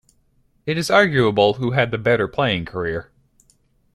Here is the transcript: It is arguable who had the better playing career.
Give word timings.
It 0.65 0.79
is 0.79 0.89
arguable 0.89 1.53
who 1.53 1.73
had 1.73 1.91
the 1.91 1.99
better 1.99 2.27
playing 2.27 2.65
career. 2.65 3.11